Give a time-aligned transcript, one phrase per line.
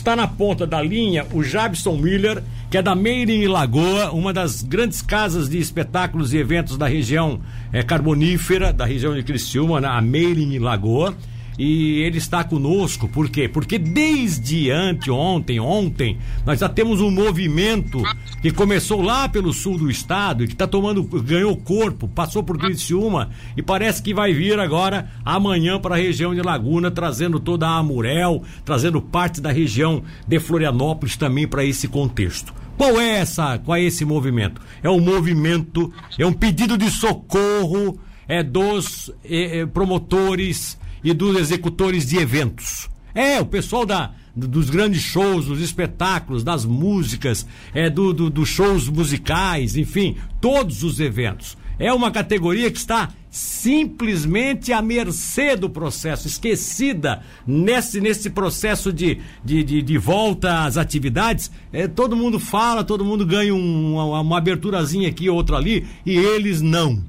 [0.00, 4.32] está na ponta da linha o Jabson Miller, que é da Made in Lagoa, uma
[4.32, 9.78] das grandes casas de espetáculos e eventos da região é, carbonífera, da região de Criciúma,
[9.78, 11.14] a Made in Lagoa
[11.62, 13.46] e ele está conosco, por quê?
[13.46, 16.16] Porque desde anteontem, ontem,
[16.46, 18.02] nós já temos um movimento
[18.40, 22.56] que começou lá pelo sul do estado e que está tomando, ganhou corpo, passou por
[22.56, 23.28] Criciúma
[23.58, 27.76] e parece que vai vir agora amanhã para a região de Laguna, trazendo toda a
[27.76, 32.54] Amurel, trazendo parte da região de Florianópolis também para esse contexto.
[32.78, 34.62] Qual é essa, qual é esse movimento?
[34.82, 42.06] É um movimento, é um pedido de socorro é dos é, promotores e dos executores
[42.06, 42.88] de eventos.
[43.14, 48.48] É, o pessoal da, dos grandes shows, dos espetáculos, das músicas, é, do, do, dos
[48.48, 51.56] shows musicais, enfim, todos os eventos.
[51.78, 59.18] É uma categoria que está simplesmente à mercê do processo, esquecida nesse, nesse processo de,
[59.42, 61.50] de, de, de volta às atividades.
[61.72, 66.16] É, todo mundo fala, todo mundo ganha um, uma, uma aberturazinha aqui, outra ali, e
[66.16, 67.02] eles não.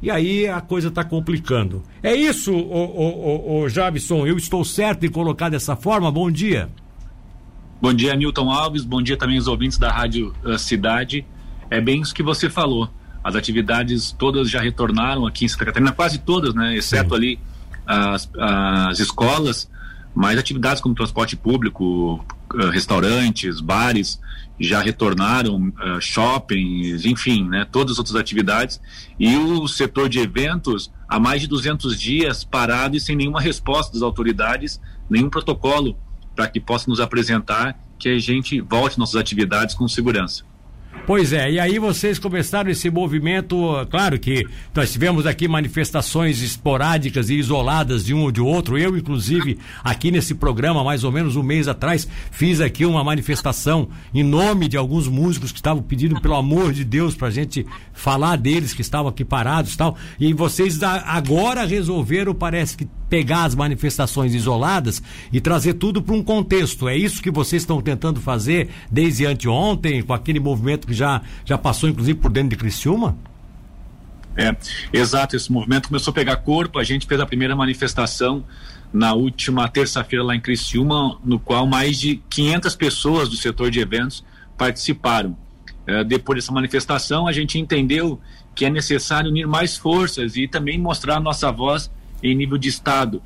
[0.00, 1.82] E aí a coisa está complicando.
[2.02, 6.10] É isso, o, o, o, o Jabson, eu estou certo em colocar dessa forma?
[6.10, 6.68] Bom dia.
[7.80, 8.84] Bom dia, Newton Alves.
[8.84, 11.26] Bom dia também aos ouvintes da Rádio uh, Cidade.
[11.70, 12.88] É bem isso que você falou.
[13.22, 16.76] As atividades todas já retornaram aqui em Santa Catarina, quase todas, né?
[16.76, 17.14] Exceto Sim.
[17.16, 17.40] ali
[17.86, 19.70] as, as escolas,
[20.14, 24.20] mas atividades como transporte público, uh, restaurantes, bares,
[24.58, 28.80] já retornaram uh, shoppings, enfim, né, todas as outras atividades
[29.18, 33.92] e o setor de eventos há mais de 200 dias parado e sem nenhuma resposta
[33.92, 35.96] das autoridades, nenhum protocolo
[36.34, 40.47] para que possa nos apresentar que a gente volte nossas atividades com segurança.
[41.08, 43.56] Pois é, e aí vocês começaram esse movimento,
[43.88, 48.76] claro que nós tivemos aqui manifestações esporádicas e isoladas de um ou de outro.
[48.76, 53.88] Eu, inclusive, aqui nesse programa, mais ou menos um mês atrás, fiz aqui uma manifestação
[54.12, 57.64] em nome de alguns músicos que estavam pedindo, pelo amor de Deus, pra gente
[57.94, 59.96] falar deles que estavam aqui parados e tal.
[60.20, 65.02] E vocês agora resolveram, parece que pegar as manifestações isoladas
[65.32, 66.88] e trazer tudo para um contexto.
[66.88, 71.56] É isso que vocês estão tentando fazer desde anteontem, com aquele movimento que já, já
[71.56, 73.16] passou, inclusive, por dentro de Criciúma?
[74.36, 74.56] É,
[74.92, 78.44] exato, esse movimento começou a pegar corpo, a gente fez a primeira manifestação
[78.92, 83.80] na última terça-feira lá em Criciúma, no qual mais de 500 pessoas do setor de
[83.80, 84.24] eventos
[84.56, 85.36] participaram.
[85.86, 88.20] É, depois dessa manifestação, a gente entendeu
[88.54, 91.90] que é necessário unir mais forças e também mostrar nossa voz
[92.22, 93.22] em nível de estado.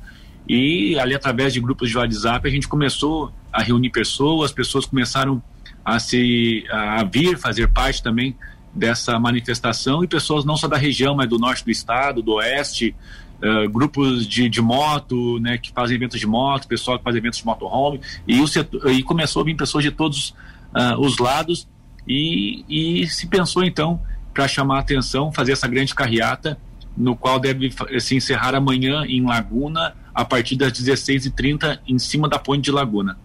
[0.47, 5.41] E ali através de grupos de WhatsApp a gente começou a reunir pessoas, pessoas começaram
[5.85, 8.35] a se a vir fazer parte também
[8.73, 12.95] dessa manifestação e pessoas não só da região, mas do norte do estado, do oeste,
[13.41, 17.39] uh, grupos de, de moto, né, que fazem eventos de moto, pessoal que faz eventos
[17.39, 20.29] de motorhome e o setor, e começou a vir pessoas de todos
[20.73, 21.67] uh, os lados
[22.07, 24.01] e, e se pensou então
[24.33, 26.57] para chamar a atenção, fazer essa grande carreata
[26.95, 32.37] no qual deve se encerrar amanhã em Laguna, a partir das 16h30, em cima da
[32.37, 33.17] ponte de Laguna.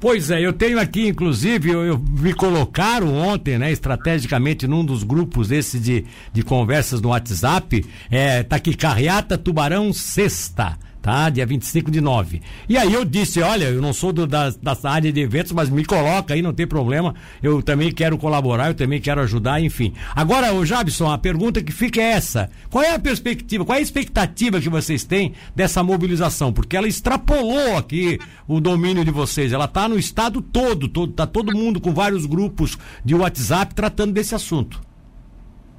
[0.00, 5.04] Pois é, eu tenho aqui, inclusive, eu, eu, me colocaram ontem, né, estrategicamente, num dos
[5.04, 11.28] grupos desse de, de conversas no WhatsApp, é, tá aqui, Carreata Tubarão Sexta tá?
[11.28, 12.40] Dia 25 de nove.
[12.68, 15.68] E aí eu disse, olha, eu não sou do, da, da área de eventos, mas
[15.68, 17.14] me coloca aí, não tem problema.
[17.42, 19.92] Eu também quero colaborar, eu também quero ajudar, enfim.
[20.14, 23.80] Agora, o Jabson, a pergunta que fica é essa: qual é a perspectiva, qual é
[23.80, 26.52] a expectativa que vocês têm dessa mobilização?
[26.52, 29.52] Porque ela extrapolou aqui o domínio de vocês.
[29.52, 34.12] Ela está no estado todo, todo, tá todo mundo com vários grupos de WhatsApp tratando
[34.12, 34.91] desse assunto.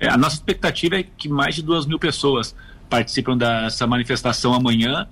[0.04, 2.54] É, a nossa expectativa é que mais de duas mil pessoas
[2.90, 5.08] participam dessa manifestação amanhã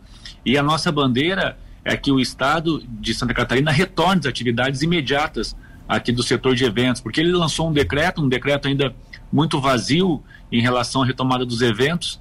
[0.45, 5.55] e a nossa bandeira é que o Estado de Santa Catarina retorne as atividades imediatas
[5.87, 8.93] aqui do setor de eventos, porque ele lançou um decreto, um decreto ainda
[9.31, 10.21] muito vazio
[10.51, 12.19] em relação à retomada dos eventos,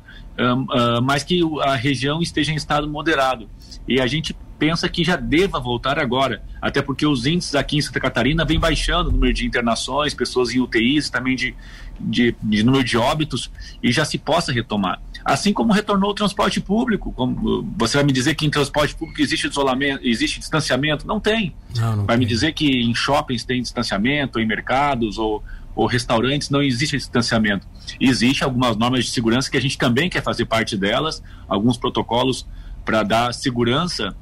[1.02, 3.50] mas que a região esteja em estado moderado.
[3.88, 7.80] E a gente pensa que já deva voltar agora, até porque os índices aqui em
[7.80, 11.54] Santa Catarina vem baixando o número de internações, pessoas em UTIs, também de,
[11.98, 13.50] de, de número de óbitos,
[13.82, 15.00] e já se possa retomar.
[15.24, 19.22] Assim como retornou o transporte público, como você vai me dizer que em transporte público
[19.22, 21.06] existe isolamento, existe distanciamento?
[21.06, 21.54] Não tem.
[21.74, 22.18] Não, não vai tem.
[22.18, 25.42] me dizer que em shoppings tem distanciamento, em mercados ou,
[25.74, 27.66] ou restaurantes não existe distanciamento.
[27.98, 32.46] Existe algumas normas de segurança que a gente também quer fazer parte delas, alguns protocolos
[32.84, 34.14] para dar segurança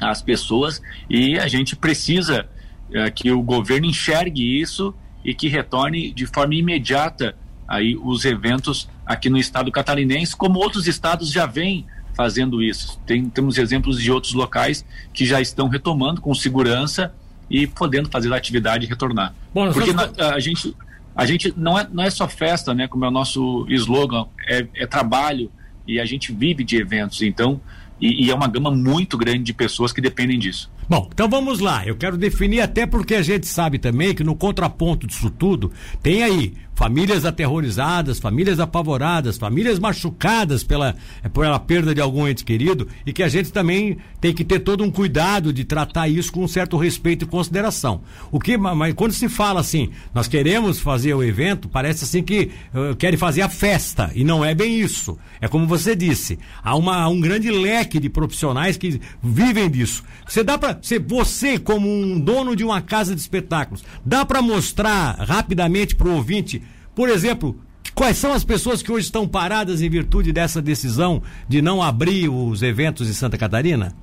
[0.00, 2.48] às pessoas e a gente precisa
[2.92, 4.94] é, que o governo enxergue isso
[5.24, 10.86] e que retorne de forma imediata aí os eventos aqui no estado catarinense, como outros
[10.86, 11.84] estados já vêm
[12.14, 12.98] fazendo isso.
[13.04, 17.12] Tem, temos exemplos de outros locais que já estão retomando com segurança
[17.50, 19.34] e podendo fazer a atividade retornar.
[19.52, 20.18] Bom, Porque vamos...
[20.18, 20.74] a, a, gente,
[21.14, 22.88] a gente não é, não é só festa, né?
[22.88, 25.50] Como é o nosso slogan, é, é trabalho
[25.86, 27.22] e a gente vive de eventos.
[27.22, 27.60] Então,
[28.00, 30.70] e, e, é uma gama muito grande de pessoas que dependem disso.
[30.88, 31.84] Bom, então vamos lá.
[31.84, 36.22] Eu quero definir até porque a gente sabe também que no contraponto disso tudo tem
[36.22, 40.94] aí famílias aterrorizadas, famílias apavoradas, famílias machucadas pela,
[41.32, 44.84] pela perda de algum ente querido e que a gente também tem que ter todo
[44.84, 48.02] um cuidado de tratar isso com um certo respeito e consideração.
[48.30, 52.50] O que, mas quando se fala assim, nós queremos fazer o evento, parece assim que
[52.74, 55.18] uh, querem fazer a festa e não é bem isso.
[55.40, 60.04] É como você disse, há, uma, um grande leque de profissionais que vivem disso.
[60.26, 60.75] Você dá para
[61.06, 66.14] você como um dono de uma casa de espetáculos, dá para mostrar rapidamente para o
[66.14, 66.62] ouvinte
[66.96, 67.60] por exemplo,
[67.94, 72.30] quais são as pessoas que hoje estão paradas em virtude dessa decisão de não abrir
[72.30, 73.94] os eventos em Santa Catarina?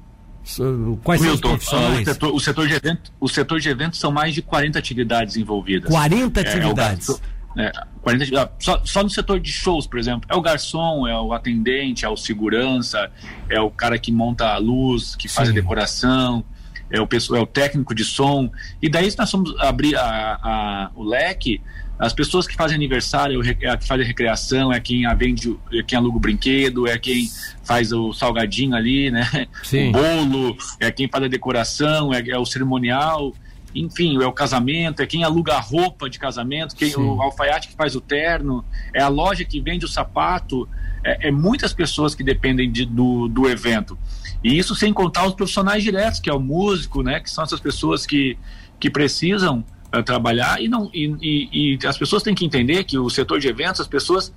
[1.03, 2.01] Quais Milton, são os profissionais?
[2.01, 5.37] O setor, o setor, de evento, o setor de eventos são mais de 40 atividades
[5.37, 5.89] envolvidas.
[5.89, 7.09] 40 atividades?
[7.57, 7.71] É, é,
[8.03, 11.33] 40, ah, só, só no setor de shows, por exemplo, é o garçom, é o
[11.33, 13.09] atendente, é o segurança,
[13.49, 15.53] é o cara que monta a luz, que faz Sim.
[15.53, 16.45] a decoração,
[16.93, 18.49] é o, é o técnico de som.
[18.79, 21.59] E daí, se nós vamos abrir a, a, o leque,
[21.97, 25.81] as pessoas que fazem aniversário, é a que faz a recreação, é quem vende, é
[25.81, 27.27] quem aluga o brinquedo, é quem
[27.63, 29.47] faz o salgadinho ali, né?
[29.63, 29.89] Sim.
[29.89, 33.33] O bolo, é quem faz a decoração, é, é, o cerimonial,
[33.73, 37.75] enfim, é o casamento, é quem aluga a roupa de casamento, quem, o alfaiate que
[37.75, 38.63] faz o terno,
[38.93, 40.69] é a loja que vende o sapato,
[41.03, 43.97] é, é muitas pessoas que dependem de, do, do evento.
[44.43, 47.19] E isso sem contar os profissionais diretos, que é o músico, né?
[47.19, 48.37] Que são essas pessoas que,
[48.79, 49.63] que precisam
[50.01, 53.47] trabalhar e não e, e, e, as pessoas têm que entender que o setor de
[53.47, 54.33] eventos as pessoas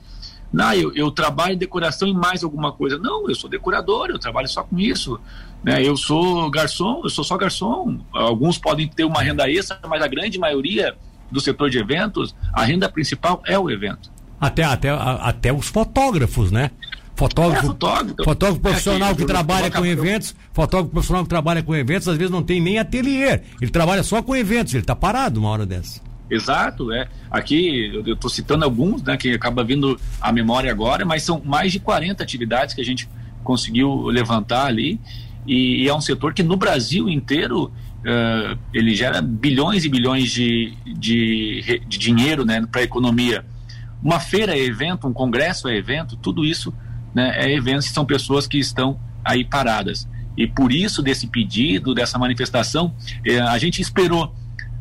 [0.53, 2.99] não eu, eu trabalho em decoração e mais alguma coisa.
[2.99, 5.19] Não eu sou decorador eu trabalho só com isso
[5.63, 8.01] né eu sou garçom eu sou só garçom.
[8.13, 10.95] Alguns podem ter uma renda extra mas a grande maioria
[11.31, 14.11] do setor de eventos a renda principal é o evento.
[14.39, 16.71] Até até até os fotógrafos né
[17.17, 21.63] Fotógrafo, é, fotógrafo, fotógrafo profissional é que, que trabalha com eventos, fotógrafo profissional que trabalha
[21.63, 23.41] com eventos, às vezes não tem nem ateliê.
[23.61, 26.01] Ele trabalha só com eventos, ele está parado uma hora dessa.
[26.31, 27.09] Exato, é.
[27.31, 31.73] Aqui eu estou citando alguns, né, que acaba vindo à memória agora, mas são mais
[31.73, 33.09] de 40 atividades que a gente
[33.43, 35.01] conseguiu levantar ali.
[35.47, 40.31] E, e é um setor que no Brasil inteiro uh, ele gera bilhões e bilhões
[40.31, 43.43] de, de, de dinheiro né, para a economia.
[44.03, 46.75] Uma feira é evento, um congresso é evento, tudo isso
[47.17, 50.07] né, é eventos que são pessoas que estão aí paradas.
[50.37, 54.35] E por isso, desse pedido, dessa manifestação, eh, a gente esperou.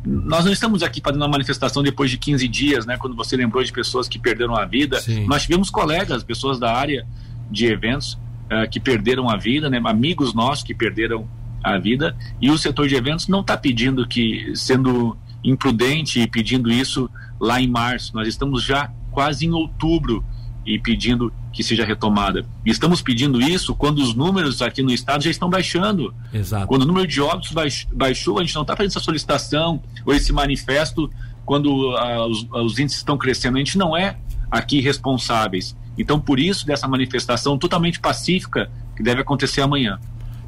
[0.04, 2.98] Nós não estamos aqui fazendo uma manifestação depois de 15 dias, né?
[2.98, 5.00] Quando você lembrou de pessoas que perderam a vida.
[5.00, 5.26] Sim.
[5.26, 7.06] Nós tivemos colegas, pessoas da área
[7.50, 9.80] de eventos, uh, que perderam a vida, né?
[9.82, 11.26] Amigos nossos que perderam
[11.64, 12.14] a vida.
[12.38, 17.08] E o setor de eventos não está pedindo que, sendo imprudente e pedindo isso
[17.40, 18.14] lá em março.
[18.14, 20.22] Nós estamos já quase em outubro
[20.66, 22.44] e pedindo que seja retomada.
[22.64, 26.12] E estamos pedindo isso quando os números aqui no estado já estão baixando.
[26.32, 26.66] Exato.
[26.66, 27.52] Quando o número de óbitos
[27.92, 31.10] baixou, a gente não está fazendo essa solicitação ou esse manifesto
[31.44, 33.56] quando uh, os, os índices estão crescendo.
[33.56, 34.18] A gente não é
[34.50, 35.76] aqui responsáveis.
[35.96, 39.98] Então, por isso, dessa manifestação totalmente pacífica que deve acontecer amanhã.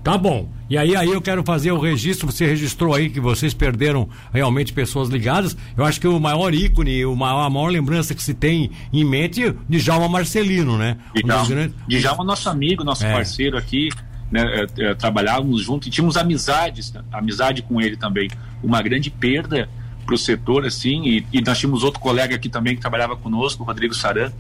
[0.09, 0.49] Tá bom.
[0.71, 2.33] E aí, aí eu quero fazer o registro.
[2.33, 5.55] Você registrou aí que vocês perderam realmente pessoas ligadas.
[5.77, 9.05] Eu acho que o maior ícone, o maior, a maior lembrança que se tem em
[9.05, 10.97] mente é Djalma Marcelino, né?
[11.15, 11.77] Djalma, um grandes...
[11.87, 13.13] Djalma nosso amigo, nosso é.
[13.13, 13.91] parceiro aqui.
[14.33, 18.31] Né, é, é, trabalhávamos juntos e tínhamos amizades, amizade com ele também.
[18.63, 19.69] Uma grande perda
[20.07, 23.63] para o setor, assim, e, e, nós tínhamos outro colega aqui também que trabalhava conosco,
[23.63, 24.33] o Rodrigo Saran,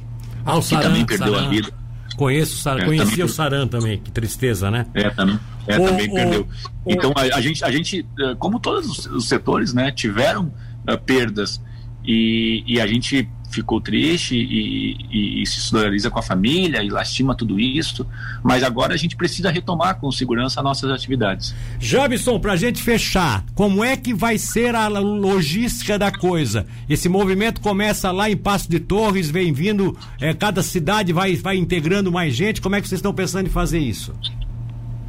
[0.46, 1.46] ah, o que Saran, também perdeu Saran.
[1.46, 1.74] a vida.
[2.16, 4.86] Conheço, é, conhecia também, o Saran também, que tristeza, né?
[4.92, 6.48] É, também, é, o, também o, perdeu.
[6.84, 10.46] O, então, a, a, gente, a gente, eh, como todos os, setores, né, tiveram
[10.88, 11.60] uh, perdas
[12.04, 16.88] e, e a gente ficou triste e, e, e, se solidariza com a família e
[16.88, 18.06] lastima tudo isso,
[18.42, 21.54] mas agora a gente precisa retomar com segurança nossas atividades.
[21.78, 26.66] Jobson, para a gente fechar, como é que vai ser a logística da coisa?
[26.88, 31.56] Esse movimento começa lá em Passo de Torres, vem vindo, é, cada cidade vai, vai
[31.56, 34.14] integrando mais gente, como é que vocês estão pensando em fazer isso?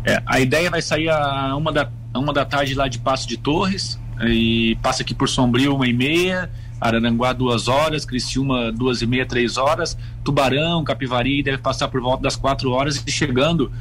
[0.05, 3.37] É, a ideia vai sair a uma da, uma da tarde lá de Passo de
[3.37, 9.07] Torres, e passa aqui por Sombrio uma e meia, Araranguá duas horas, Criciúma duas e
[9.07, 13.71] meia, três horas, Tubarão, Capivari deve passar por volta das quatro horas e chegando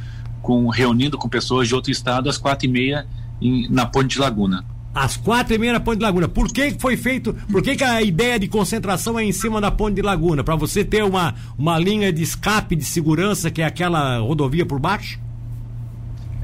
[0.42, 3.06] com reunindo com pessoas de outro estado às quatro e meia
[3.40, 4.64] em, na Ponte de Laguna.
[4.94, 6.28] Às quatro e meia na Ponte de Laguna.
[6.28, 7.34] Por que foi feito?
[7.50, 10.42] Por que, que a ideia de concentração é em cima da Ponte de Laguna?
[10.42, 14.80] Para você ter uma, uma linha de escape de segurança que é aquela rodovia por
[14.80, 15.20] baixo?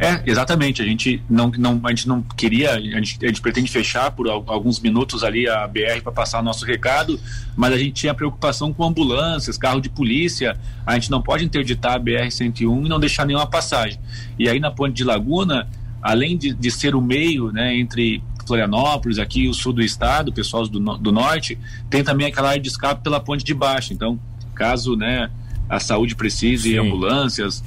[0.04, 0.82] É, exatamente.
[0.82, 4.28] A gente não, não, a gente não queria, a gente, a gente pretende fechar por
[4.28, 7.18] alguns minutos ali a BR para passar o nosso recado,
[7.56, 10.58] mas a gente tinha preocupação com ambulâncias, carro de polícia.
[10.86, 13.98] A gente não pode interditar a BR-101 e não deixar nenhuma passagem.
[14.38, 15.68] E aí na Ponte de Laguna,
[16.02, 20.66] além de, de ser o meio né, entre Florianópolis, aqui o sul do estado, pessoal
[20.68, 21.58] do, do norte,
[21.88, 23.92] tem também aquela área de escape pela Ponte de Baixo.
[23.92, 24.20] Então,
[24.54, 25.30] caso né,
[25.68, 26.78] a saúde precise, Sim.
[26.78, 27.64] ambulâncias,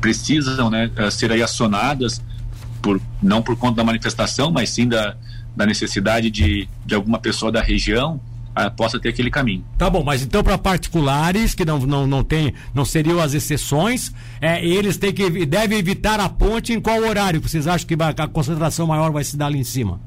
[0.00, 2.22] precisam né, eh, ser aí acionadas
[2.80, 5.16] por, não por conta da manifestação, mas sim da,
[5.56, 8.20] da necessidade de, de alguma pessoa da região
[8.56, 9.64] uh, possa ter aquele caminho.
[9.76, 14.12] Tá bom, mas então para particulares que não, não, não tem, não seriam as exceções,
[14.40, 17.40] é, eles têm que devem evitar a ponte em qual horário?
[17.40, 20.00] Vocês acham que a concentração maior vai se dar ali em cima?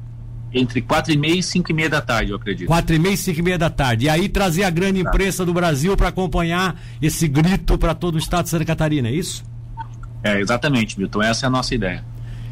[0.51, 2.67] Entre quatro e meia e cinco e meia da tarde, eu acredito.
[2.67, 4.05] Quatro e meia e cinco e meia da tarde.
[4.05, 5.09] E aí trazer a grande tá.
[5.09, 9.11] imprensa do Brasil para acompanhar esse grito para todo o estado de Santa Catarina, é
[9.11, 9.43] isso?
[10.23, 11.21] É, exatamente, Milton.
[11.21, 12.03] Essa é a nossa ideia.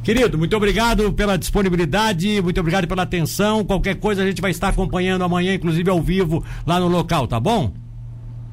[0.03, 3.65] Querido, muito obrigado pela disponibilidade, muito obrigado pela atenção.
[3.65, 7.39] Qualquer coisa a gente vai estar acompanhando amanhã, inclusive ao vivo, lá no local, tá
[7.39, 7.74] bom?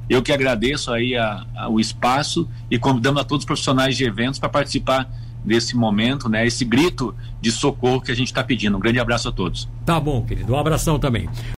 [0.08, 4.04] Eu que agradeço aí a, a, o espaço e convidamos a todos os profissionais de
[4.04, 5.08] eventos para participar
[5.44, 6.46] desse momento, né?
[6.46, 8.76] Esse grito de socorro que a gente está pedindo.
[8.76, 9.68] Um grande abraço a todos.
[9.84, 10.52] Tá bom, querido.
[10.52, 11.28] Um abração também.